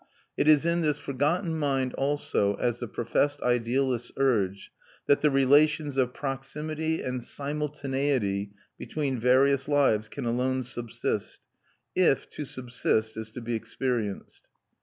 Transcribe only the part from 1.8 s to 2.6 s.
also,